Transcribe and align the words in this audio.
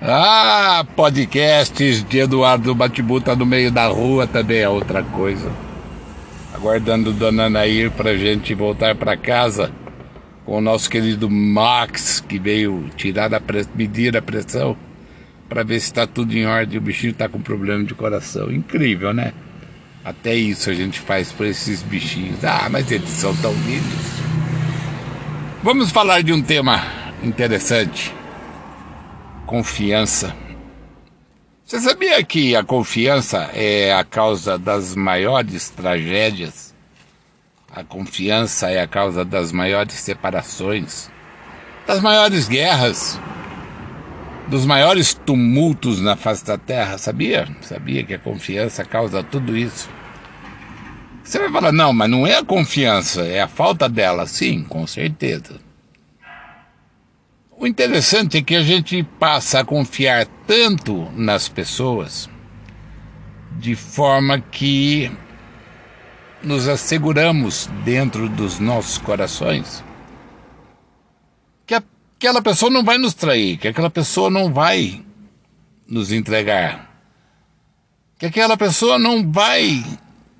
Ah, 0.00 0.84
podcasts 0.94 2.04
de 2.04 2.18
Eduardo 2.18 2.74
Batibuta 2.74 3.34
no 3.34 3.46
meio 3.46 3.70
da 3.70 3.86
rua 3.86 4.26
também 4.26 4.58
é 4.58 4.68
outra 4.68 5.02
coisa. 5.02 5.50
Aguardando 6.54 7.12
Dona 7.12 7.48
Nair 7.48 7.90
pra 7.90 8.14
gente 8.14 8.54
voltar 8.54 8.94
para 8.94 9.16
casa 9.16 9.72
com 10.44 10.58
o 10.58 10.60
nosso 10.60 10.90
querido 10.90 11.30
Max, 11.30 12.20
que 12.20 12.38
veio 12.38 12.90
tirar 12.94 13.34
a 13.34 13.40
medir 13.74 14.14
a 14.16 14.22
pressão 14.22 14.76
para 15.48 15.64
ver 15.64 15.80
se 15.80 15.86
está 15.86 16.06
tudo 16.06 16.36
em 16.36 16.46
ordem. 16.46 16.78
O 16.78 16.82
bichinho 16.82 17.12
está 17.12 17.26
com 17.26 17.40
problema 17.40 17.82
de 17.82 17.94
coração. 17.94 18.52
Incrível, 18.52 19.14
né? 19.14 19.32
Até 20.04 20.34
isso 20.34 20.68
a 20.68 20.74
gente 20.74 21.00
faz 21.00 21.32
por 21.32 21.46
esses 21.46 21.82
bichinhos. 21.82 22.44
Ah, 22.44 22.68
mas 22.70 22.90
eles 22.92 23.08
são 23.08 23.34
tão 23.36 23.52
lindos. 23.52 24.20
Vamos 25.62 25.90
falar 25.90 26.22
de 26.22 26.34
um 26.34 26.42
tema 26.42 26.82
interessante 27.22 28.15
confiança. 29.46 30.34
Você 31.64 31.80
sabia 31.80 32.22
que 32.22 32.54
a 32.54 32.64
confiança 32.64 33.48
é 33.54 33.94
a 33.94 34.04
causa 34.04 34.58
das 34.58 34.94
maiores 34.94 35.70
tragédias? 35.70 36.74
A 37.72 37.84
confiança 37.84 38.70
é 38.70 38.80
a 38.80 38.86
causa 38.86 39.24
das 39.24 39.52
maiores 39.52 39.94
separações, 39.94 41.10
das 41.86 42.00
maiores 42.00 42.48
guerras, 42.48 43.20
dos 44.48 44.66
maiores 44.66 45.14
tumultos 45.14 46.00
na 46.00 46.16
face 46.16 46.44
da 46.44 46.58
terra. 46.58 46.98
Sabia? 46.98 47.48
Sabia 47.62 48.02
que 48.04 48.14
a 48.14 48.18
confiança 48.18 48.84
causa 48.84 49.22
tudo 49.22 49.56
isso? 49.56 49.88
Você 51.22 51.38
vai 51.38 51.50
falar, 51.50 51.72
não, 51.72 51.92
mas 51.92 52.10
não 52.10 52.26
é 52.26 52.36
a 52.36 52.44
confiança, 52.44 53.22
é 53.22 53.40
a 53.40 53.48
falta 53.48 53.88
dela. 53.88 54.26
Sim, 54.26 54.64
com 54.64 54.86
certeza. 54.86 55.65
O 57.58 57.66
interessante 57.66 58.36
é 58.36 58.42
que 58.42 58.54
a 58.54 58.62
gente 58.62 59.02
passa 59.02 59.60
a 59.60 59.64
confiar 59.64 60.26
tanto 60.46 61.10
nas 61.16 61.48
pessoas, 61.48 62.28
de 63.58 63.74
forma 63.74 64.38
que 64.38 65.10
nos 66.42 66.68
asseguramos 66.68 67.68
dentro 67.82 68.28
dos 68.28 68.58
nossos 68.58 68.98
corações 68.98 69.82
que 71.66 71.74
aquela 71.74 72.40
pessoa 72.40 72.70
não 72.70 72.84
vai 72.84 72.98
nos 72.98 73.14
trair, 73.14 73.56
que 73.56 73.68
aquela 73.68 73.90
pessoa 73.90 74.30
não 74.30 74.52
vai 74.52 75.04
nos 75.88 76.12
entregar, 76.12 77.00
que 78.18 78.26
aquela 78.26 78.56
pessoa 78.56 78.98
não 78.98 79.30
vai 79.30 79.84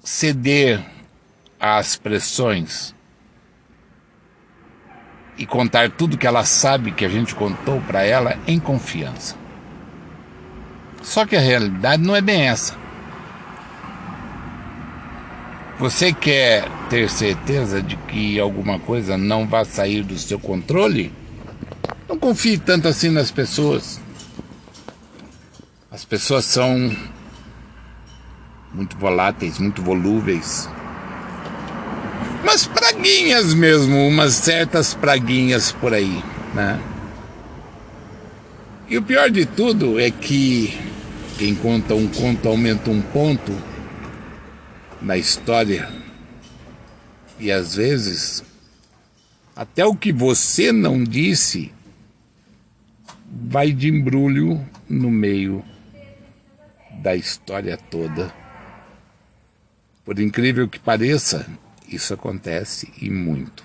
ceder 0.03 0.84
às 1.58 1.97
pressões 1.97 2.95
e 5.39 5.45
contar 5.45 5.91
tudo 5.91 6.17
que 6.17 6.27
ela 6.27 6.45
sabe 6.45 6.92
que 6.92 7.05
a 7.05 7.09
gente 7.09 7.34
contou 7.34 7.81
para 7.81 8.03
ela 8.03 8.39
em 8.47 8.59
confiança. 8.59 9.37
Só 11.03 11.27
que 11.27 11.37
a 11.37 11.41
realidade 11.41 12.03
não 12.03 12.17
é 12.17 12.20
bem 12.20 12.48
essa. 12.48 12.75
Você 15.79 16.12
quer 16.12 16.67
ter 16.89 17.11
certeza 17.11 17.83
de 17.83 17.97
que 17.97 18.41
alguma 18.41 18.79
coisa 18.79 19.19
não 19.19 19.47
vai 19.47 19.64
sair 19.67 20.03
do 20.03 20.19
seu 20.19 20.39
controle? 20.39 21.12
Não 22.09 22.19
confie 22.19 22.57
tanto 22.57 22.89
assim 22.89 23.11
nas 23.11 23.31
pessoas. 23.31 24.01
As 25.91 26.05
pessoas 26.05 26.47
são 26.47 26.95
muito 28.73 28.97
voláteis, 28.97 29.59
muito 29.59 29.83
volúveis 29.83 30.69
praguinhas 33.07 33.55
mesmo, 33.55 34.09
umas 34.09 34.35
certas 34.35 34.93
praguinhas 34.93 35.71
por 35.71 35.95
aí, 35.95 36.23
né? 36.53 36.81
E 38.89 38.98
o 38.98 39.03
pior 39.03 39.31
de 39.31 39.47
tudo 39.47 40.01
é 40.01 40.11
que 40.11 40.77
quem 41.39 41.55
conta 41.55 41.95
um 41.95 42.09
conto 42.09 42.48
aumenta 42.48 42.91
um 42.91 43.01
ponto 43.01 43.53
na 45.01 45.17
história. 45.17 45.89
E 47.39 47.53
às 47.53 47.77
vezes, 47.77 48.42
até 49.55 49.86
o 49.86 49.95
que 49.95 50.13
você 50.13 50.73
não 50.73 51.05
disse 51.05 51.73
vai 53.30 53.70
de 53.70 53.89
embrulho 53.89 54.61
no 54.89 55.13
meio 55.13 55.64
da 57.01 57.14
história 57.14 57.77
toda. 57.77 58.35
Por 60.05 60.19
incrível 60.19 60.69
que 60.69 60.79
pareça, 60.79 61.47
isso 61.89 62.13
acontece 62.14 62.92
e 63.01 63.11
muito. 63.11 63.64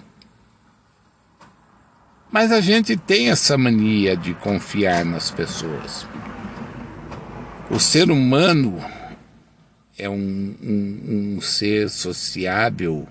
Mas 2.31 2.51
a 2.51 2.61
gente 2.61 2.95
tem 2.95 3.29
essa 3.29 3.57
mania 3.57 4.15
de 4.15 4.33
confiar 4.33 5.03
nas 5.03 5.29
pessoas. 5.29 6.07
O 7.69 7.79
ser 7.79 8.09
humano 8.09 8.81
é 9.97 10.09
um, 10.09 10.55
um, 10.63 11.35
um 11.35 11.41
ser 11.41 11.89
sociável, 11.89 13.07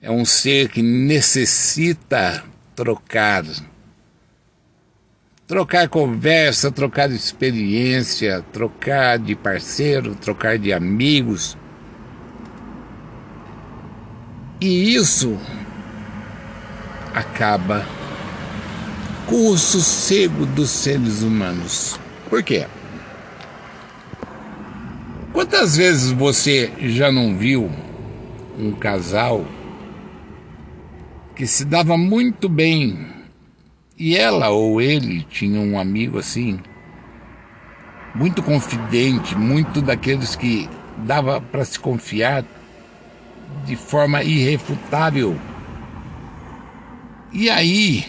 é 0.00 0.10
um 0.10 0.24
ser 0.24 0.68
que 0.68 0.82
necessita 0.82 2.44
trocar. 2.74 3.44
Trocar 5.46 5.88
conversa, 5.88 6.70
trocar 6.70 7.10
experiência, 7.10 8.44
trocar 8.52 9.18
de 9.18 9.34
parceiro, 9.34 10.14
trocar 10.14 10.58
de 10.58 10.72
amigos 10.72 11.56
e 14.62 14.94
isso 14.94 15.36
acaba 17.12 17.84
com 19.26 19.48
o 19.48 19.58
sossego 19.58 20.46
dos 20.46 20.70
seres 20.70 21.22
humanos. 21.22 21.98
Por 22.30 22.44
quê? 22.44 22.68
Quantas 25.32 25.76
vezes 25.76 26.12
você 26.12 26.72
já 26.78 27.10
não 27.10 27.36
viu 27.36 27.68
um 28.56 28.70
casal 28.70 29.44
que 31.34 31.44
se 31.44 31.64
dava 31.64 31.98
muito 31.98 32.48
bem 32.48 33.04
e 33.98 34.16
ela 34.16 34.50
ou 34.50 34.80
ele 34.80 35.26
tinha 35.28 35.60
um 35.60 35.76
amigo 35.76 36.20
assim, 36.20 36.60
muito 38.14 38.40
confidente, 38.40 39.34
muito 39.34 39.82
daqueles 39.82 40.36
que 40.36 40.68
dava 40.98 41.40
para 41.40 41.64
se 41.64 41.80
confiar 41.80 42.44
de 43.64 43.76
forma 43.76 44.22
irrefutável. 44.22 45.38
E 47.32 47.48
aí, 47.48 48.04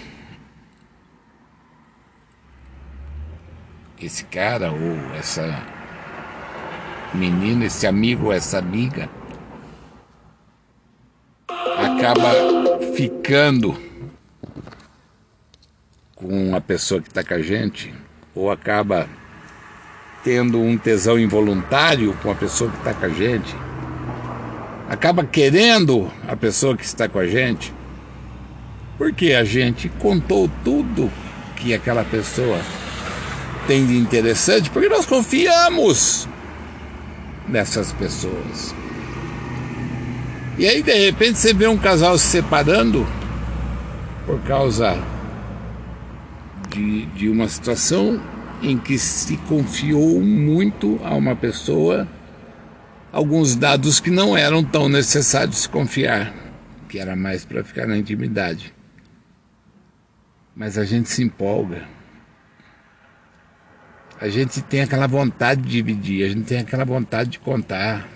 esse 4.02 4.26
cara 4.26 4.72
ou 4.72 5.16
essa 5.16 5.64
menina, 7.14 7.66
esse 7.66 7.88
amigo 7.88 8.26
ou 8.26 8.34
essa 8.34 8.58
amiga 8.58 9.10
acaba 11.48 12.32
ficando 12.96 13.78
com 16.16 16.56
a 16.56 16.62
pessoa 16.62 17.02
que 17.02 17.08
está 17.08 17.24
com 17.24 17.34
a 17.34 17.42
gente 17.42 17.94
ou 18.36 18.52
acaba 18.52 19.08
tendo 20.24 20.60
um 20.60 20.78
tesão 20.78 21.20
involuntário 21.20 22.14
com 22.22 22.32
a 22.32 22.36
pessoa 22.36 22.72
que 22.72 22.78
está 22.78 22.94
com 22.94 23.06
a 23.06 23.10
gente 23.10 23.56
acaba 24.90 25.24
querendo 25.24 26.12
a 26.28 26.36
pessoa 26.36 26.76
que 26.76 26.84
está 26.84 27.08
com 27.08 27.20
a 27.20 27.28
gente, 27.28 27.74
porque 28.98 29.34
a 29.34 29.44
gente 29.44 29.90
contou 29.90 30.50
tudo 30.64 31.12
que 31.56 31.74
aquela 31.74 32.04
pessoa 32.04 32.60
tem 33.68 33.86
de 33.86 33.98
interessante, 33.98 34.70
porque 34.70 34.90
nós 34.90 35.06
confiamos 35.06 36.28
nessas 37.48 37.92
pessoas. 37.94 38.76
E 40.58 40.68
aí, 40.68 40.84
de 40.84 40.94
repente, 40.94 41.40
você 41.40 41.54
vê 41.54 41.68
um 41.68 41.78
casal 41.78 42.18
se 42.18 42.28
separando 42.28 43.08
por 44.26 44.40
causa 44.42 44.98
de, 46.70 47.06
de 47.08 47.30
uma 47.30 47.48
situação 47.48 48.22
em 48.62 48.78
que 48.78 48.98
se 48.98 49.38
confiou 49.38 50.22
muito 50.22 51.00
a 51.04 51.16
uma 51.16 51.36
pessoa 51.36 52.08
alguns 53.14 53.56
dados 53.56 54.00
que 54.00 54.10
não 54.10 54.36
eram 54.36 54.64
tão 54.64 54.90
necessários 54.90 55.68
confiar, 55.68 56.34
que 56.90 56.98
era 56.98 57.16
mais 57.16 57.46
para 57.46 57.64
ficar 57.64 57.86
na 57.86 57.96
intimidade. 57.96 58.74
Mas 60.56 60.80
a 60.80 60.84
gente 60.84 61.10
se 61.10 61.22
empolga. 61.22 61.88
A 64.20 64.28
gente 64.30 64.62
tem 64.64 64.82
aquela 64.82 65.06
vontade 65.06 65.62
de 65.62 65.70
dividir, 65.70 66.26
a 66.26 66.30
gente 66.30 66.46
tem 66.46 66.60
aquela 66.60 66.84
vontade 66.84 67.30
de 67.32 67.40
contar. 67.40 68.10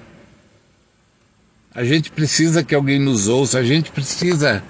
A 1.75 1.83
gente 1.83 2.11
precisa 2.11 2.63
que 2.63 2.73
alguém 2.73 2.99
nos 2.99 3.27
ouça, 3.27 3.59
a 3.59 3.63
gente 3.63 3.91
precisa 3.91 4.63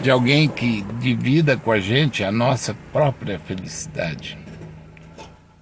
de 0.00 0.10
alguém 0.10 0.48
que 0.48 0.82
divida 0.98 1.58
com 1.58 1.70
a 1.70 1.78
gente 1.78 2.24
a 2.24 2.32
nossa 2.32 2.74
própria 2.90 3.38
felicidade. 3.38 4.38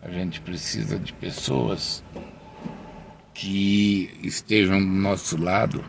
A 0.01 0.11
gente 0.11 0.41
precisa 0.41 0.97
de 0.97 1.13
pessoas 1.13 2.05
que 3.39 4.11
estejam 4.23 4.81
do 4.81 4.87
nosso 4.87 5.37
lado, 5.41 5.85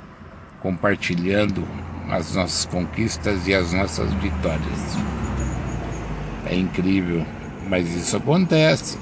compartilhando 0.59 1.65
as 2.09 2.35
nossas 2.35 2.65
conquistas 2.65 3.47
e 3.47 3.53
as 3.53 3.71
nossas 3.71 4.13
vitórias. 4.15 4.97
É 6.45 6.55
incrível 6.55 7.25
Mas 7.69 7.93
isso 7.93 8.15
acontece. 8.15 8.97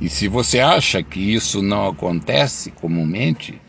E 0.00 0.08
se 0.08 0.28
você 0.28 0.60
acha 0.60 1.02
que 1.02 1.20
isso 1.20 1.62
não 1.62 1.88
acontece 1.88 2.70
comumente, 2.72 3.60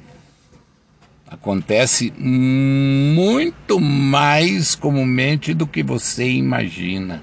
acontece 1.28 2.12
muito 2.18 3.80
mais 3.80 4.76
comumente 4.76 5.54
do 5.54 5.68
que 5.68 5.84
você 5.84 6.28
imagina. 6.28 7.22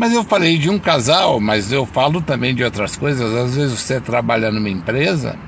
Mas 0.00 0.14
eu 0.14 0.24
falei 0.24 0.56
de 0.56 0.70
um 0.70 0.78
casal, 0.78 1.38
mas 1.38 1.70
eu 1.70 1.84
falo 1.84 2.22
também 2.22 2.54
de 2.54 2.64
outras 2.64 2.96
coisas. 2.96 3.34
Às 3.34 3.54
vezes 3.54 3.78
você 3.78 4.00
trabalha 4.00 4.50
numa 4.50 4.70
empresa 4.70 5.38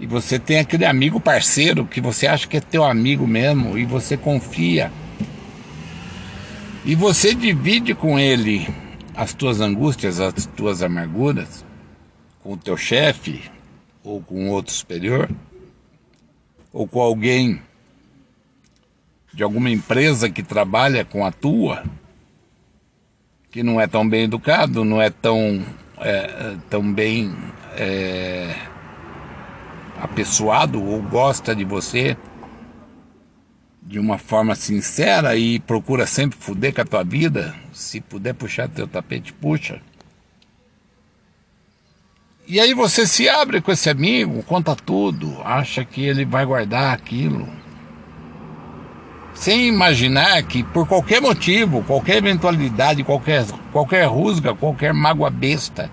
e 0.00 0.06
você 0.06 0.38
tem 0.38 0.58
aquele 0.58 0.86
amigo 0.86 1.20
parceiro 1.20 1.84
que 1.84 2.00
você 2.00 2.26
acha 2.26 2.48
que 2.48 2.56
é 2.56 2.60
teu 2.60 2.84
amigo 2.84 3.26
mesmo 3.26 3.76
e 3.76 3.84
você 3.84 4.16
confia. 4.16 4.90
E 6.86 6.94
você 6.94 7.34
divide 7.34 7.94
com 7.94 8.18
ele 8.18 8.66
as 9.14 9.34
tuas 9.34 9.60
angústias, 9.60 10.18
as 10.18 10.46
tuas 10.46 10.82
amarguras, 10.82 11.66
com 12.42 12.54
o 12.54 12.56
teu 12.56 12.78
chefe 12.78 13.42
ou 14.02 14.22
com 14.22 14.48
outro 14.48 14.72
superior, 14.72 15.28
ou 16.72 16.88
com 16.88 17.02
alguém 17.02 17.60
de 19.34 19.42
alguma 19.42 19.68
empresa 19.68 20.30
que 20.30 20.42
trabalha 20.42 21.04
com 21.04 21.26
a 21.26 21.30
tua 21.30 21.84
que 23.50 23.62
não 23.62 23.80
é 23.80 23.86
tão 23.86 24.08
bem 24.08 24.24
educado, 24.24 24.84
não 24.84 25.00
é 25.00 25.10
tão, 25.10 25.64
é, 25.98 26.56
tão 26.68 26.92
bem 26.92 27.34
é, 27.76 28.54
apessoado 30.00 30.82
ou 30.82 31.02
gosta 31.02 31.54
de 31.54 31.64
você 31.64 32.16
de 33.82 33.98
uma 33.98 34.18
forma 34.18 34.54
sincera 34.54 35.34
e 35.36 35.58
procura 35.60 36.06
sempre 36.06 36.38
fuder 36.38 36.74
com 36.74 36.82
a 36.82 36.84
tua 36.84 37.02
vida, 37.02 37.54
se 37.72 38.02
puder 38.02 38.34
puxar 38.34 38.68
teu 38.68 38.86
tapete, 38.86 39.32
puxa. 39.32 39.80
E 42.46 42.60
aí 42.60 42.74
você 42.74 43.06
se 43.06 43.28
abre 43.28 43.62
com 43.62 43.72
esse 43.72 43.88
amigo, 43.88 44.42
conta 44.42 44.76
tudo, 44.76 45.40
acha 45.42 45.86
que 45.86 46.04
ele 46.04 46.26
vai 46.26 46.44
guardar 46.44 46.92
aquilo 46.92 47.57
sem 49.38 49.68
imaginar 49.68 50.42
que 50.42 50.64
por 50.64 50.86
qualquer 50.88 51.20
motivo, 51.22 51.84
qualquer 51.84 52.16
eventualidade, 52.16 53.04
qualquer, 53.04 53.46
qualquer 53.70 54.04
rusga, 54.06 54.52
qualquer 54.52 54.92
mágoa 54.92 55.30
besta, 55.30 55.88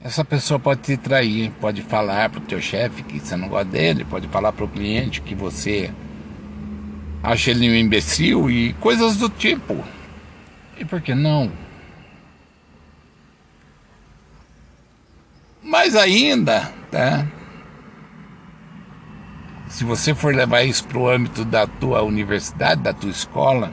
essa 0.00 0.24
pessoa 0.24 0.60
pode 0.60 0.82
te 0.82 0.96
trair, 0.96 1.50
pode 1.60 1.82
falar 1.82 2.30
para 2.30 2.38
o 2.38 2.44
teu 2.44 2.60
chefe 2.60 3.02
que 3.02 3.18
você 3.18 3.34
não 3.34 3.48
gosta 3.48 3.64
dele, 3.64 4.04
pode 4.04 4.28
falar 4.28 4.52
para 4.52 4.64
o 4.64 4.68
cliente 4.68 5.20
que 5.20 5.34
você 5.34 5.90
acha 7.20 7.50
ele 7.50 7.68
um 7.68 7.74
imbecil 7.74 8.48
e 8.48 8.72
coisas 8.74 9.16
do 9.16 9.28
tipo. 9.28 9.84
E 10.78 10.84
por 10.84 11.00
que 11.00 11.16
não? 11.16 11.50
Mas 15.60 15.96
ainda, 15.96 16.72
tá? 16.92 17.26
Se 19.70 19.84
você 19.84 20.12
for 20.12 20.34
levar 20.34 20.64
isso 20.64 20.84
para 20.84 20.98
o 20.98 21.08
âmbito 21.08 21.44
da 21.44 21.64
tua 21.64 22.02
universidade, 22.02 22.82
da 22.82 22.92
tua 22.92 23.08
escola, 23.08 23.72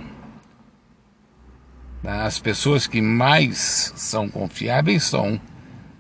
né, 2.04 2.22
as 2.22 2.40
pessoas 2.40 2.86
que 2.86 3.02
mais 3.02 3.92
são 3.96 4.30
confiáveis 4.30 5.04
são 5.04 5.42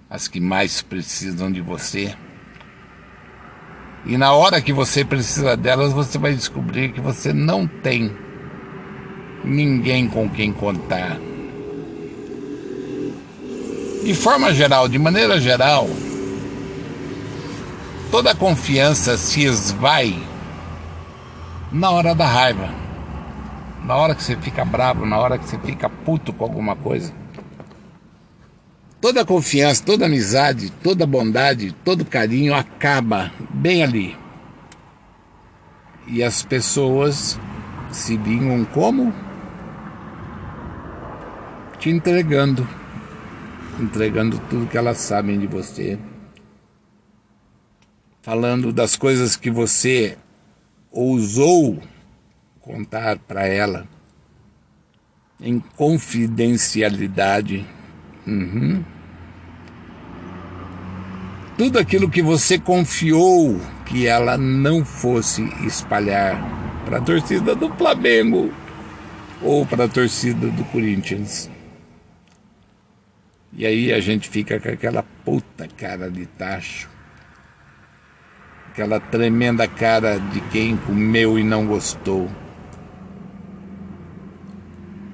as 0.07 0.27
que 0.27 0.39
mais 0.39 0.83
precisam 0.83 1.51
de 1.51 1.61
você. 1.61 2.15
E 4.05 4.17
na 4.17 4.33
hora 4.33 4.61
que 4.61 4.71
você 4.71 5.03
precisa 5.03 5.57
delas, 5.57 5.91
você 5.91 6.19
vai 6.19 6.33
descobrir 6.33 6.93
que 6.93 7.01
você 7.01 7.33
não 7.33 7.67
tem 7.67 8.15
ninguém 9.43 10.07
com 10.07 10.29
quem 10.29 10.53
contar. 10.53 11.17
De 14.03 14.13
forma 14.13 14.53
geral, 14.53 14.87
de 14.87 14.99
maneira 14.99 15.41
geral, 15.41 15.89
toda 18.17 18.31
a 18.31 18.35
confiança 18.35 19.15
se 19.15 19.43
esvai 19.43 20.19
na 21.71 21.91
hora 21.91 22.15
da 22.15 22.25
raiva, 22.25 22.67
na 23.85 23.95
hora 23.95 24.15
que 24.15 24.23
você 24.23 24.35
fica 24.35 24.65
bravo, 24.65 25.05
na 25.05 25.19
hora 25.19 25.37
que 25.37 25.47
você 25.47 25.59
fica 25.59 25.87
puto 25.87 26.33
com 26.33 26.43
alguma 26.43 26.75
coisa. 26.75 27.13
Toda 28.99 29.21
a 29.21 29.25
confiança, 29.25 29.83
toda 29.85 30.05
a 30.05 30.07
amizade, 30.07 30.71
toda 30.81 31.03
a 31.03 31.07
bondade, 31.07 31.71
todo 31.85 32.01
o 32.01 32.05
carinho 32.05 32.55
acaba 32.55 33.31
bem 33.51 33.83
ali. 33.83 34.17
E 36.07 36.23
as 36.23 36.41
pessoas 36.41 37.39
se 37.91 38.17
vinham 38.17 38.65
como? 38.65 39.13
Te 41.77 41.91
entregando. 41.91 42.67
Entregando 43.79 44.39
tudo 44.49 44.65
que 44.65 44.75
elas 44.75 44.97
sabem 44.97 45.37
de 45.37 45.45
você 45.45 45.99
falando 48.27 48.73
das 48.73 48.97
coisas 48.97 49.37
que 49.37 49.49
você 49.49 50.17
ousou 50.91 51.81
contar 52.59 53.17
para 53.19 53.47
ela 53.47 53.87
em 55.39 55.59
confidencialidade. 55.77 57.65
Uhum. 58.27 58.83
Tudo 61.57 61.79
aquilo 61.79 62.09
que 62.09 62.21
você 62.21 62.59
confiou 62.59 63.61
que 63.85 64.05
ela 64.05 64.37
não 64.37 64.83
fosse 64.83 65.43
espalhar 65.65 66.37
para 66.83 66.97
a 66.97 67.01
torcida 67.01 67.55
do 67.55 67.73
Flamengo 67.75 68.53
ou 69.41 69.65
para 69.65 69.85
a 69.85 69.87
torcida 69.87 70.47
do 70.47 70.65
Corinthians. 70.65 71.49
E 73.53 73.65
aí 73.65 73.93
a 73.93 74.01
gente 74.01 74.27
fica 74.27 74.59
com 74.59 74.67
aquela 74.67 75.01
puta 75.23 75.65
cara 75.77 76.11
de 76.11 76.25
tacho 76.25 76.96
aquela 78.77 78.99
tremenda 78.99 79.67
cara 79.67 80.19
de 80.19 80.39
quem 80.39 80.77
comeu 80.77 81.39
e 81.39 81.43
não 81.43 81.65
gostou. 81.65 82.29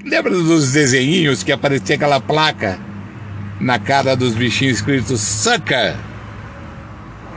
Lembra 0.04 0.32
dos 0.32 0.74
desenhinhos 0.74 1.44
que 1.44 1.52
aparecia 1.54 1.96
aquela 1.96 2.20
placa 2.20 2.78
na 3.62 3.80
cara 3.80 4.18
dos 4.18 4.36
bichinhos 4.36 4.80
escrito 4.80 5.16
saca? 5.16 5.98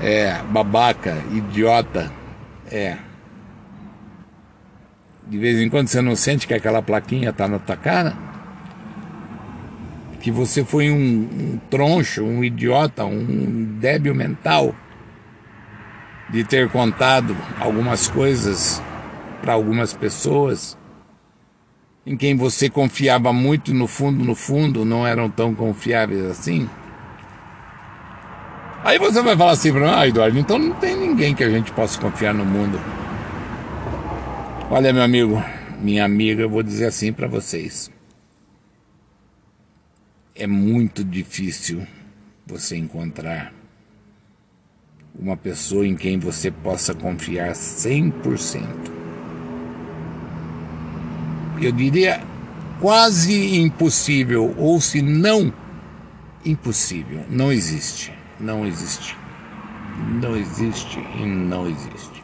É, 0.02 0.42
babaca, 0.50 1.16
idiota. 1.30 2.10
É. 2.72 2.96
De 5.28 5.38
vez 5.38 5.60
em 5.60 5.70
quando 5.70 5.86
você 5.86 6.02
não 6.02 6.16
sente 6.16 6.48
que 6.48 6.54
aquela 6.54 6.82
plaquinha 6.82 7.32
tá 7.32 7.46
na 7.46 7.60
tua 7.60 7.76
cara? 7.76 8.14
Que 10.20 10.32
você 10.32 10.64
foi 10.64 10.90
um, 10.90 10.96
um 10.96 11.60
troncho, 11.70 12.24
um 12.24 12.42
idiota, 12.42 13.04
um 13.04 13.78
débil 13.78 14.12
mental 14.12 14.74
de 16.28 16.44
ter 16.44 16.68
contado 16.70 17.36
algumas 17.60 18.08
coisas 18.08 18.82
para 19.40 19.52
algumas 19.52 19.92
pessoas 19.92 20.76
em 22.06 22.16
quem 22.16 22.36
você 22.36 22.70
confiava 22.70 23.32
muito 23.32 23.74
no 23.74 23.88
fundo, 23.88 24.24
no 24.24 24.34
fundo, 24.34 24.84
não 24.84 25.04
eram 25.04 25.28
tão 25.28 25.52
confiáveis 25.52 26.24
assim. 26.24 26.68
Aí 28.84 28.98
você 28.98 29.20
vai 29.20 29.36
falar 29.36 29.52
assim 29.52 29.72
para 29.72 29.80
mim, 29.80 29.92
ah, 29.92 30.06
Eduardo, 30.06 30.38
então 30.38 30.56
não 30.56 30.72
tem 30.74 30.96
ninguém 30.96 31.34
que 31.34 31.42
a 31.42 31.50
gente 31.50 31.72
possa 31.72 32.00
confiar 32.00 32.32
no 32.32 32.44
mundo. 32.44 32.80
Olha, 34.70 34.92
meu 34.92 35.02
amigo, 35.02 35.42
minha 35.80 36.04
amiga, 36.04 36.42
eu 36.42 36.48
vou 36.48 36.62
dizer 36.62 36.86
assim 36.86 37.12
para 37.12 37.26
vocês. 37.26 37.90
É 40.36 40.46
muito 40.46 41.02
difícil 41.02 41.84
você 42.46 42.76
encontrar 42.76 43.52
uma 45.18 45.36
pessoa 45.36 45.86
em 45.86 45.96
quem 45.96 46.18
você 46.18 46.50
possa 46.50 46.94
confiar 46.94 47.52
100%. 47.52 48.62
Eu 51.60 51.72
diria 51.72 52.22
quase 52.80 53.56
impossível, 53.56 54.54
ou 54.58 54.80
se 54.80 55.00
não 55.00 55.52
impossível, 56.44 57.24
não 57.30 57.50
existe, 57.50 58.12
não 58.38 58.66
existe, 58.66 59.16
não 60.20 60.36
existe 60.36 60.98
e 60.98 61.24
não 61.24 61.66
existe. 61.66 62.22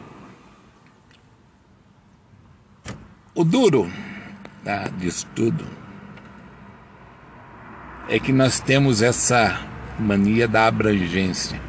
O 3.35 3.43
duro 3.43 3.91
tá, 4.63 4.87
disso 4.89 5.27
tudo 5.33 5.65
é 8.07 8.19
que 8.19 8.31
nós 8.31 8.59
temos 8.59 9.01
essa 9.01 9.59
mania 9.99 10.47
da 10.47 10.67
abrangência 10.67 11.59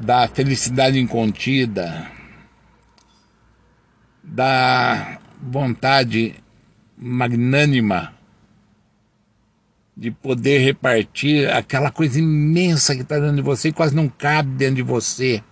da 0.00 0.28
felicidade 0.28 0.98
incontida, 0.98 2.10
da 4.22 5.18
vontade 5.40 6.34
magnânima 6.96 8.14
de 9.96 10.12
poder 10.12 10.58
repartir 10.58 11.50
aquela 11.50 11.90
coisa 11.90 12.20
imensa 12.20 12.94
que 12.94 13.02
está 13.02 13.18
dentro 13.18 13.36
de 13.36 13.42
você 13.42 13.68
e 13.68 13.72
quase 13.72 13.96
não 13.96 14.08
cabe 14.08 14.50
dentro 14.50 14.76
de 14.76 14.82
você 14.82 15.42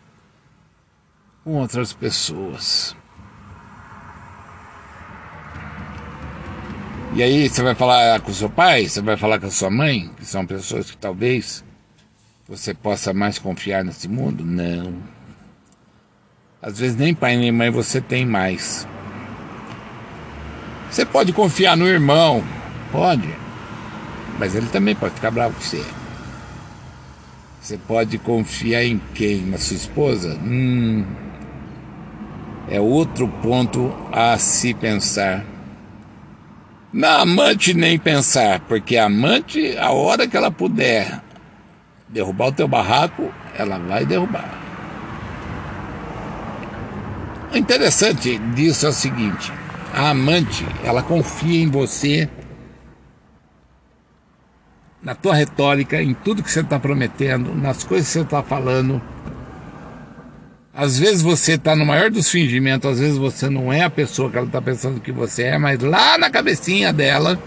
com 1.42 1.54
outras 1.54 1.92
pessoas. 1.92 2.96
E 7.14 7.22
aí 7.22 7.48
você 7.48 7.62
vai 7.62 7.74
falar 7.74 8.20
com 8.20 8.32
seu 8.32 8.50
pai, 8.50 8.88
você 8.88 9.00
vai 9.00 9.16
falar 9.16 9.40
com 9.40 9.46
a 9.46 9.50
sua 9.50 9.70
mãe, 9.70 10.10
que 10.16 10.24
são 10.24 10.46
pessoas 10.46 10.90
que 10.90 10.96
talvez 10.96 11.64
você 12.48 12.72
possa 12.72 13.12
mais 13.12 13.38
confiar 13.38 13.84
nesse 13.84 14.06
mundo? 14.06 14.44
Não. 14.44 14.94
Às 16.62 16.78
vezes 16.78 16.96
nem 16.96 17.12
pai 17.12 17.36
nem 17.36 17.50
mãe 17.50 17.70
você 17.70 18.00
tem 18.00 18.24
mais. 18.24 18.86
Você 20.88 21.04
pode 21.04 21.32
confiar 21.32 21.76
no 21.76 21.88
irmão, 21.88 22.44
pode, 22.92 23.28
mas 24.38 24.54
ele 24.54 24.68
também 24.68 24.94
pode 24.94 25.14
ficar 25.14 25.32
bravo 25.32 25.54
com 25.54 25.60
você. 25.60 25.84
Você 27.60 27.76
pode 27.76 28.16
confiar 28.18 28.84
em 28.84 29.00
quem? 29.12 29.42
Na 29.42 29.58
sua 29.58 29.76
esposa? 29.76 30.38
Hum, 30.38 31.04
é 32.68 32.80
outro 32.80 33.26
ponto 33.26 33.92
a 34.12 34.38
se 34.38 34.72
pensar. 34.72 35.44
Na 36.92 37.22
amante 37.22 37.74
nem 37.74 37.98
pensar, 37.98 38.60
porque 38.60 38.96
a 38.96 39.06
amante, 39.06 39.76
a 39.76 39.90
hora 39.90 40.28
que 40.28 40.36
ela 40.36 40.50
puder 40.50 41.25
derrubar 42.08 42.48
o 42.48 42.52
teu 42.52 42.68
barraco, 42.68 43.32
ela 43.56 43.78
vai 43.78 44.04
derrubar. 44.04 44.66
O 47.52 47.56
interessante 47.56 48.38
disso 48.54 48.86
é 48.86 48.88
o 48.88 48.92
seguinte: 48.92 49.52
a 49.94 50.10
amante, 50.10 50.66
ela 50.84 51.02
confia 51.02 51.62
em 51.62 51.70
você 51.70 52.28
na 55.02 55.14
tua 55.14 55.34
retórica, 55.34 56.02
em 56.02 56.14
tudo 56.14 56.42
que 56.42 56.50
você 56.50 56.60
está 56.60 56.78
prometendo, 56.78 57.54
nas 57.54 57.84
coisas 57.84 58.08
que 58.08 58.12
você 58.14 58.20
está 58.22 58.42
falando. 58.42 59.00
Às 60.74 60.98
vezes 60.98 61.22
você 61.22 61.52
está 61.52 61.74
no 61.74 61.86
maior 61.86 62.10
dos 62.10 62.28
fingimentos, 62.28 62.90
às 62.90 62.98
vezes 62.98 63.16
você 63.16 63.48
não 63.48 63.72
é 63.72 63.82
a 63.82 63.88
pessoa 63.88 64.28
que 64.30 64.36
ela 64.36 64.46
está 64.46 64.60
pensando 64.60 65.00
que 65.00 65.10
você 65.10 65.44
é, 65.44 65.58
mas 65.58 65.80
lá 65.80 66.18
na 66.18 66.28
cabecinha 66.28 66.92
dela, 66.92 67.38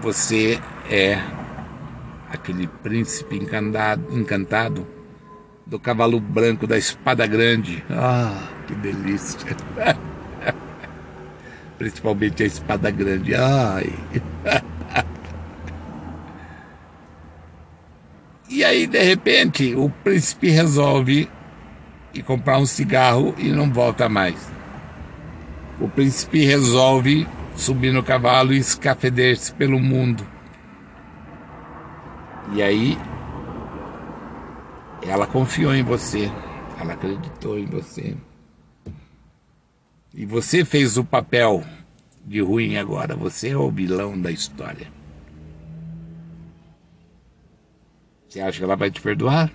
você 0.00 0.58
é 0.88 1.18
aquele 2.34 2.66
príncipe 2.66 3.36
encantado, 3.36 4.16
encantado 4.16 4.86
do 5.66 5.78
cavalo 5.78 6.20
branco 6.20 6.66
da 6.66 6.76
espada 6.76 7.26
grande. 7.26 7.82
Ah, 7.90 8.48
que 8.66 8.74
delícia! 8.74 9.56
Principalmente 11.78 12.42
a 12.42 12.46
espada 12.46 12.90
grande. 12.90 13.34
Ai! 13.34 13.92
E 18.46 18.62
aí, 18.62 18.86
de 18.86 19.02
repente, 19.02 19.74
o 19.74 19.90
príncipe 19.90 20.48
resolve 20.48 21.28
ir 22.14 22.22
comprar 22.22 22.58
um 22.58 22.66
cigarro 22.66 23.34
e 23.36 23.48
não 23.48 23.72
volta 23.72 24.08
mais. 24.08 24.36
O 25.80 25.88
príncipe 25.88 26.44
resolve 26.44 27.26
subir 27.56 27.92
no 27.92 28.02
cavalo 28.02 28.52
e 28.52 28.58
escafeder-se 28.58 29.52
pelo 29.54 29.80
mundo. 29.80 30.24
E 32.52 32.62
aí, 32.62 32.98
ela 35.02 35.26
confiou 35.26 35.74
em 35.74 35.82
você, 35.82 36.30
ela 36.78 36.92
acreditou 36.92 37.58
em 37.58 37.66
você. 37.66 38.16
E 40.12 40.24
você 40.24 40.64
fez 40.64 40.96
o 40.96 41.04
papel 41.04 41.64
de 42.24 42.40
ruim 42.40 42.76
agora, 42.76 43.16
você 43.16 43.50
é 43.50 43.56
o 43.56 43.70
vilão 43.70 44.18
da 44.20 44.30
história. 44.30 44.88
Você 48.28 48.40
acha 48.40 48.58
que 48.58 48.64
ela 48.64 48.76
vai 48.76 48.90
te 48.90 49.00
perdoar? 49.00 49.50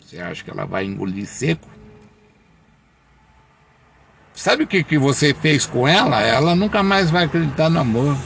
Você 0.00 0.18
acha 0.20 0.42
que 0.42 0.50
ela 0.50 0.64
vai 0.64 0.84
engolir 0.84 1.26
seco? 1.26 1.68
Sabe 4.34 4.62
o 4.62 4.66
que, 4.66 4.84
que 4.84 4.98
você 4.98 5.34
fez 5.34 5.66
com 5.66 5.86
ela? 5.86 6.22
Ela 6.22 6.54
nunca 6.54 6.82
mais 6.82 7.10
vai 7.10 7.24
acreditar 7.24 7.68
no 7.68 7.80
amor. 7.80 8.16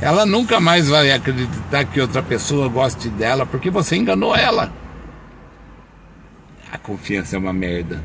Ela 0.00 0.24
nunca 0.24 0.58
mais 0.58 0.88
vai 0.88 1.12
acreditar 1.12 1.84
que 1.84 2.00
outra 2.00 2.22
pessoa 2.22 2.68
goste 2.68 3.08
dela 3.10 3.44
porque 3.44 3.70
você 3.70 3.96
enganou 3.96 4.34
ela. 4.34 4.72
A 6.72 6.78
confiança 6.78 7.36
é 7.36 7.38
uma 7.38 7.52
merda. 7.52 8.02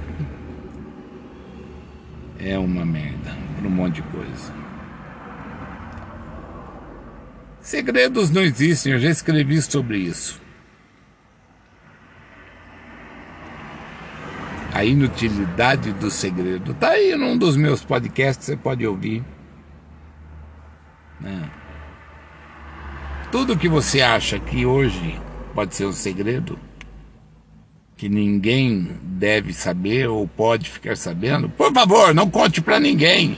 É 2.39 2.57
uma 2.59 2.85
merda 2.85 3.35
para 3.57 3.67
um 3.67 3.71
monte 3.71 3.95
de 3.95 4.01
coisa. 4.03 4.53
Segredos 7.61 8.29
não 8.29 8.41
existem, 8.41 8.93
eu 8.93 8.99
já 8.99 9.09
escrevi 9.09 9.61
sobre 9.61 9.97
isso. 9.97 10.45
a 14.75 14.83
inutilidade 14.83 15.93
do 15.93 16.11
segredo. 16.11 16.73
Tá 16.73 16.89
aí 16.89 17.15
num 17.15 17.37
dos 17.37 17.55
meus 17.55 17.81
podcasts, 17.81 18.45
você 18.45 18.57
pode 18.57 18.85
ouvir. 18.85 19.23
Né? 21.17 21.49
Tudo 23.35 23.57
que 23.57 23.67
você 23.67 24.01
acha 24.01 24.39
que 24.39 24.65
hoje 24.65 25.19
pode 25.53 25.75
ser 25.75 25.85
um 25.85 25.91
segredo, 25.91 26.57
que 27.97 28.07
ninguém 28.07 28.97
deve 29.03 29.53
saber 29.53 30.07
ou 30.07 30.25
pode 30.25 30.69
ficar 30.69 30.95
sabendo, 30.95 31.49
por 31.49 31.73
favor, 31.73 32.13
não 32.13 32.29
conte 32.29 32.61
para 32.61 32.79
ninguém. 32.79 33.37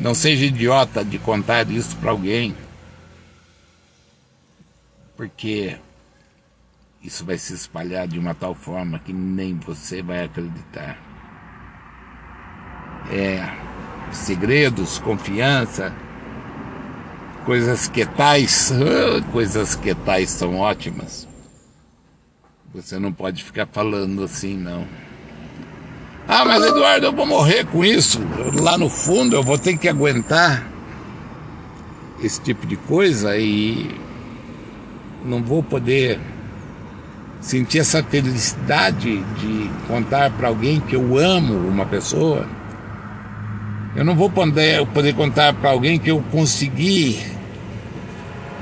Não 0.00 0.14
seja 0.14 0.46
idiota 0.46 1.04
de 1.04 1.18
contar 1.18 1.70
isso 1.70 1.94
para 1.98 2.10
alguém. 2.10 2.56
Porque 5.14 5.76
isso 7.02 7.22
vai 7.22 7.36
se 7.36 7.52
espalhar 7.52 8.08
de 8.08 8.18
uma 8.18 8.34
tal 8.34 8.54
forma 8.54 8.98
que 8.98 9.12
nem 9.12 9.58
você 9.58 10.00
vai 10.00 10.24
acreditar. 10.24 10.98
É, 13.12 13.46
segredos, 14.10 14.98
confiança, 14.98 15.94
coisas 17.44 17.88
que 17.88 18.04
tais, 18.04 18.72
coisas 19.32 19.74
que 19.74 19.94
tais 19.94 20.30
são 20.30 20.56
ótimas. 20.56 21.26
Você 22.74 22.98
não 22.98 23.12
pode 23.12 23.42
ficar 23.42 23.66
falando 23.66 24.22
assim, 24.22 24.56
não. 24.56 24.86
Ah, 26.28 26.44
mas 26.44 26.64
Eduardo, 26.64 27.06
eu 27.06 27.12
vou 27.12 27.26
morrer 27.26 27.64
com 27.66 27.84
isso. 27.84 28.20
Lá 28.60 28.78
no 28.78 28.88
fundo 28.88 29.34
eu 29.34 29.42
vou 29.42 29.58
ter 29.58 29.76
que 29.76 29.88
aguentar 29.88 30.64
esse 32.22 32.40
tipo 32.40 32.66
de 32.66 32.76
coisa 32.76 33.36
e 33.36 33.90
não 35.24 35.42
vou 35.42 35.62
poder 35.62 36.20
sentir 37.40 37.78
essa 37.78 38.02
felicidade 38.02 39.22
de 39.34 39.70
contar 39.88 40.30
para 40.30 40.48
alguém 40.48 40.78
que 40.80 40.94
eu 40.94 41.18
amo 41.18 41.54
uma 41.68 41.86
pessoa. 41.86 42.46
Eu 43.94 44.04
não 44.04 44.14
vou 44.14 44.30
poder, 44.30 44.86
poder 44.86 45.14
contar 45.14 45.52
para 45.52 45.70
alguém 45.70 45.98
que 45.98 46.10
eu 46.10 46.22
consegui 46.30 47.18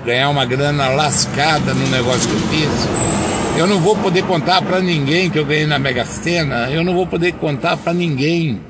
ganhar 0.05 0.31
uma 0.31 0.47
grana 0.47 0.89
lascada 0.89 1.75
no 1.75 1.87
negócio 1.89 2.29
que 2.29 2.35
eu 2.35 2.49
fiz. 2.49 3.59
Eu 3.59 3.67
não 3.67 3.79
vou 3.79 3.95
poder 3.97 4.23
contar 4.25 4.63
para 4.63 4.81
ninguém 4.81 5.29
que 5.29 5.39
eu 5.39 5.45
ganhei 5.45 5.67
na 5.67 5.79
Mega 5.79 6.05
Sena. 6.07 6.71
Eu 6.71 6.83
não 6.83 6.95
vou 6.95 7.07
poder 7.07 7.33
contar 7.33 7.77
para 7.77 7.93
ninguém, 7.93 8.61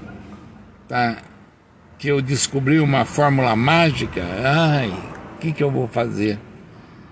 tá? 0.88 1.19
Que 1.97 2.09
eu 2.09 2.21
descobri 2.21 2.81
uma 2.81 3.05
fórmula 3.05 3.55
mágica. 3.55 4.25
Ai, 4.43 4.88
o 4.88 5.38
que, 5.38 5.53
que 5.53 5.62
eu 5.62 5.71
vou 5.71 5.87
fazer? 5.87 6.41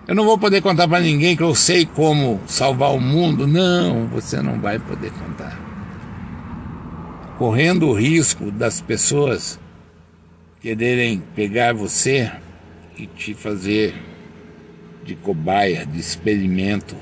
Eu 0.09 0.15
não 0.15 0.25
vou 0.25 0.38
poder 0.38 0.61
contar 0.61 0.88
para 0.88 1.00
ninguém 1.00 1.37
que 1.37 1.43
eu 1.43 1.55
sei 1.55 1.85
como 1.85 2.41
salvar 2.47 2.93
o 2.95 3.00
mundo. 3.00 3.47
Não, 3.47 4.07
você 4.07 4.41
não 4.41 4.59
vai 4.59 4.79
poder 4.79 5.12
contar. 5.12 5.65
Correndo 7.38 7.88
o 7.88 7.93
risco 7.93 8.50
das 8.50 8.81
pessoas 8.81 9.59
quererem 10.61 11.23
pegar 11.35 11.75
você 11.75 12.31
e 12.97 13.07
te 13.07 13.35
fazer 13.35 13.95
de 15.05 15.14
cobaia, 15.14 15.87
de 15.87 16.00
experimento, 16.00 16.97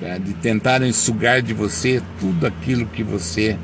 tá? 0.00 0.18
de 0.18 0.32
tentarem 0.34 0.92
sugar 0.92 1.42
de 1.42 1.52
você 1.52 2.02
tudo 2.18 2.46
aquilo 2.46 2.86
que 2.86 3.02
você 3.02 3.56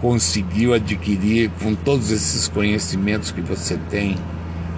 conseguiu 0.00 0.74
adquirir 0.74 1.50
com 1.62 1.74
todos 1.74 2.10
esses 2.10 2.48
conhecimentos 2.48 3.30
que 3.30 3.40
você 3.40 3.78
tem 3.90 4.16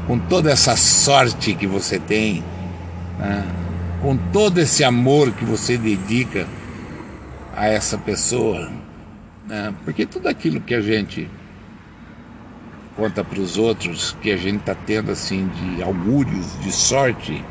com 0.06 0.18
toda 0.18 0.50
essa 0.50 0.76
sorte 0.76 1.54
que 1.54 1.66
você 1.66 1.98
tem, 1.98 2.42
né? 3.18 3.44
com 4.00 4.16
todo 4.16 4.58
esse 4.58 4.84
amor 4.84 5.32
que 5.32 5.44
você 5.44 5.76
dedica 5.76 6.46
a 7.56 7.66
essa 7.66 7.96
pessoa, 7.96 8.70
né? 9.46 9.74
porque 9.84 10.04
tudo 10.04 10.28
aquilo 10.28 10.60
que 10.60 10.74
a 10.74 10.80
gente 10.80 11.28
conta 12.94 13.24
para 13.24 13.40
os 13.40 13.56
outros, 13.56 14.16
que 14.20 14.30
a 14.30 14.36
gente 14.36 14.60
está 14.60 14.74
tendo 14.74 15.10
assim 15.10 15.48
de 15.48 15.82
augúrios, 15.82 16.46
de 16.60 16.70
sorte, 16.70 17.42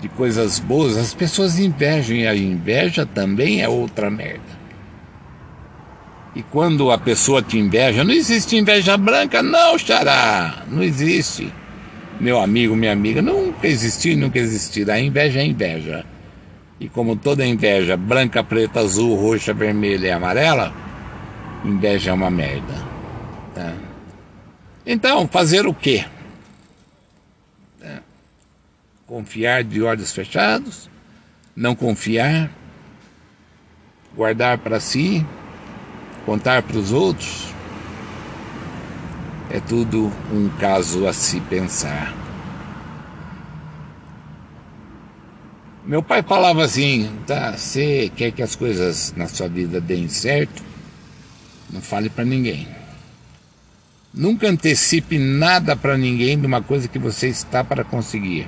de 0.00 0.08
coisas 0.08 0.58
boas, 0.58 0.96
as 0.96 1.14
pessoas 1.14 1.58
invejam 1.58 2.16
e 2.16 2.26
a 2.26 2.34
inveja 2.34 3.06
também 3.06 3.62
é 3.62 3.68
outra 3.68 4.10
merda. 4.10 4.60
E 6.34 6.42
quando 6.42 6.90
a 6.90 6.98
pessoa 6.98 7.42
te 7.42 7.58
inveja, 7.58 8.02
não 8.02 8.12
existe 8.12 8.56
inveja 8.56 8.96
branca, 8.96 9.42
não, 9.42 9.78
xará, 9.78 10.64
não 10.68 10.82
existe 10.82 11.52
meu 12.22 12.40
amigo, 12.40 12.76
minha 12.76 12.92
amiga, 12.92 13.20
nunca 13.20 13.66
existiu 13.66 14.12
e 14.12 14.16
nunca 14.16 14.38
existirá. 14.38 15.00
Inveja 15.00 15.40
é 15.40 15.44
inveja. 15.44 16.06
E 16.82 16.88
como 16.88 17.14
toda 17.14 17.46
inveja, 17.46 17.96
branca, 17.96 18.42
preta, 18.42 18.80
azul, 18.80 19.14
roxa, 19.14 19.54
vermelha 19.54 20.08
e 20.08 20.10
amarela, 20.10 20.74
inveja 21.64 22.10
é 22.10 22.12
uma 22.12 22.28
merda. 22.28 22.74
Tá? 23.54 23.72
Então, 24.84 25.28
fazer 25.28 25.64
o 25.64 25.72
quê? 25.72 26.04
Tá? 27.80 28.00
Confiar 29.06 29.62
de 29.62 29.80
olhos 29.80 30.10
fechados? 30.10 30.90
Não 31.54 31.76
confiar? 31.76 32.50
Guardar 34.16 34.58
para 34.58 34.80
si? 34.80 35.24
Contar 36.26 36.62
para 36.62 36.78
os 36.78 36.90
outros? 36.90 37.54
É 39.48 39.60
tudo 39.60 40.12
um 40.32 40.48
caso 40.58 41.06
a 41.06 41.12
se 41.12 41.40
pensar. 41.42 42.21
Meu 45.84 46.02
pai 46.02 46.22
falava 46.22 46.64
assim: 46.64 47.10
tá, 47.26 47.52
você 47.52 48.10
quer 48.14 48.30
que 48.30 48.42
as 48.42 48.54
coisas 48.54 49.12
na 49.16 49.26
sua 49.26 49.48
vida 49.48 49.80
deem 49.80 50.08
certo? 50.08 50.62
Não 51.70 51.80
fale 51.80 52.08
para 52.08 52.24
ninguém. 52.24 52.68
Nunca 54.14 54.46
antecipe 54.48 55.18
nada 55.18 55.74
para 55.74 55.96
ninguém 55.96 56.38
de 56.38 56.46
uma 56.46 56.62
coisa 56.62 56.86
que 56.86 56.98
você 56.98 57.28
está 57.28 57.64
para 57.64 57.82
conseguir. 57.82 58.46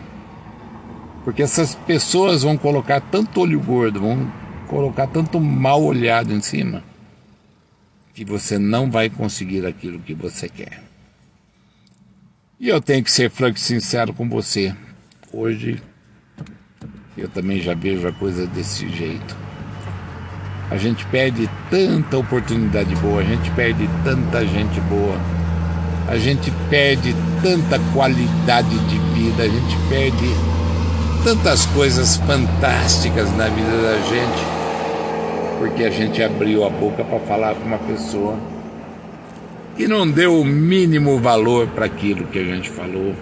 Porque 1.24 1.42
essas 1.42 1.74
pessoas 1.74 2.42
vão 2.42 2.56
colocar 2.56 3.00
tanto 3.00 3.40
olho 3.40 3.58
gordo, 3.58 4.00
vão 4.00 4.30
colocar 4.68 5.06
tanto 5.06 5.40
mal 5.40 5.82
olhado 5.82 6.32
em 6.32 6.40
cima, 6.42 6.84
que 8.12 8.24
você 8.24 8.58
não 8.58 8.90
vai 8.90 9.08
conseguir 9.08 9.64
aquilo 9.64 9.98
que 9.98 10.14
você 10.14 10.48
quer. 10.48 10.82
E 12.60 12.68
eu 12.68 12.80
tenho 12.80 13.02
que 13.02 13.10
ser 13.10 13.30
franco 13.30 13.56
e 13.56 13.60
sincero 13.60 14.12
com 14.12 14.28
você. 14.28 14.74
Hoje 15.32 15.82
eu 17.16 17.28
também 17.28 17.60
já 17.60 17.74
vejo 17.74 18.06
a 18.08 18.12
coisa 18.12 18.46
desse 18.46 18.88
jeito. 18.88 19.36
A 20.70 20.76
gente 20.76 21.06
perde 21.06 21.48
tanta 21.70 22.18
oportunidade 22.18 22.94
boa, 22.96 23.20
a 23.20 23.24
gente 23.24 23.50
perde 23.52 23.88
tanta 24.02 24.44
gente 24.44 24.80
boa, 24.82 25.16
a 26.08 26.16
gente 26.16 26.50
perde 26.68 27.14
tanta 27.40 27.78
qualidade 27.92 28.76
de 28.86 28.98
vida, 29.14 29.44
a 29.44 29.48
gente 29.48 29.76
perde 29.88 30.26
tantas 31.22 31.66
coisas 31.66 32.16
fantásticas 32.16 33.30
na 33.36 33.46
vida 33.48 33.82
da 33.82 33.98
gente, 34.08 35.58
porque 35.58 35.84
a 35.84 35.90
gente 35.90 36.22
abriu 36.22 36.64
a 36.64 36.70
boca 36.70 37.04
para 37.04 37.20
falar 37.20 37.54
com 37.54 37.64
uma 37.64 37.78
pessoa 37.78 38.36
que 39.76 39.86
não 39.86 40.08
deu 40.10 40.40
o 40.40 40.44
mínimo 40.44 41.18
valor 41.18 41.68
para 41.68 41.86
aquilo 41.86 42.26
que 42.26 42.38
a 42.38 42.44
gente 42.44 42.70
falou 42.70 43.14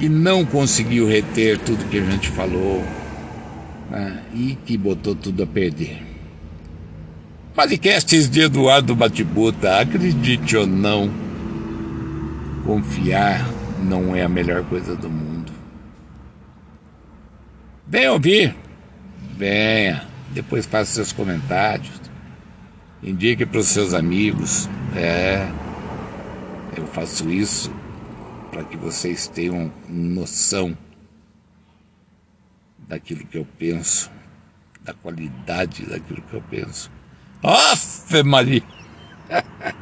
que 0.00 0.08
não 0.08 0.46
conseguiu 0.46 1.06
reter 1.06 1.58
tudo 1.58 1.84
que 1.90 1.98
a 1.98 2.02
gente 2.02 2.30
falou 2.30 2.82
né, 3.90 4.22
e 4.32 4.56
que 4.64 4.74
botou 4.78 5.14
tudo 5.14 5.42
a 5.42 5.46
perder. 5.46 6.02
Podcasts 7.54 8.30
de 8.30 8.40
Eduardo 8.40 8.96
Batibuta, 8.96 9.78
acredite 9.78 10.56
ou 10.56 10.66
não, 10.66 11.10
confiar 12.64 13.46
não 13.82 14.16
é 14.16 14.22
a 14.22 14.28
melhor 14.28 14.64
coisa 14.64 14.96
do 14.96 15.10
mundo. 15.10 15.52
Venha 17.86 18.12
ouvir, 18.14 18.56
venha, 19.36 20.04
depois 20.30 20.64
faça 20.64 20.94
seus 20.94 21.12
comentários, 21.12 22.00
indique 23.02 23.44
para 23.44 23.60
os 23.60 23.66
seus 23.66 23.92
amigos. 23.92 24.66
É, 24.96 25.46
eu 26.74 26.86
faço 26.86 27.28
isso 27.28 27.70
para 28.50 28.64
que 28.64 28.76
vocês 28.76 29.28
tenham 29.28 29.72
noção 29.88 30.76
daquilo 32.78 33.24
que 33.26 33.38
eu 33.38 33.46
penso, 33.58 34.10
da 34.82 34.92
qualidade 34.92 35.86
daquilo 35.86 36.22
que 36.22 36.34
eu 36.34 36.42
penso. 36.42 36.90
Afe 37.42 38.22
Maria! 38.22 38.62